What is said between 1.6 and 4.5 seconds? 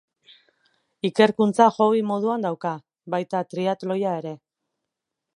hobby moduan dauka, baita triatloia ere.